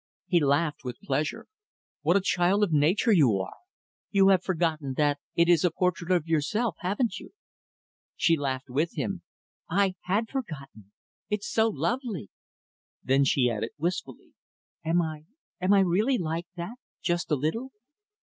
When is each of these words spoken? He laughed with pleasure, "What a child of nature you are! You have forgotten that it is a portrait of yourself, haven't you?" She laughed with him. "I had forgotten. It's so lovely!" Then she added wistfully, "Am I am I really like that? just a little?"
He 0.25 0.39
laughed 0.43 0.83
with 0.83 0.99
pleasure, 1.01 1.45
"What 2.01 2.17
a 2.17 2.21
child 2.25 2.63
of 2.63 2.73
nature 2.73 3.11
you 3.11 3.37
are! 3.37 3.53
You 4.09 4.29
have 4.29 4.41
forgotten 4.43 4.95
that 4.97 5.19
it 5.35 5.47
is 5.47 5.63
a 5.63 5.69
portrait 5.69 6.09
of 6.09 6.25
yourself, 6.25 6.75
haven't 6.79 7.19
you?" 7.19 7.33
She 8.15 8.35
laughed 8.35 8.67
with 8.67 8.95
him. 8.95 9.21
"I 9.69 9.93
had 10.05 10.27
forgotten. 10.27 10.91
It's 11.29 11.47
so 11.47 11.69
lovely!" 11.69 12.31
Then 13.03 13.25
she 13.25 13.47
added 13.47 13.73
wistfully, 13.77 14.33
"Am 14.83 15.03
I 15.03 15.25
am 15.61 15.71
I 15.71 15.81
really 15.81 16.17
like 16.17 16.47
that? 16.55 16.77
just 17.03 17.29
a 17.29 17.35
little?" 17.35 17.71